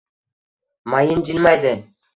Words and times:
Mayin 0.85 1.23
jilmaydi… 1.29 1.79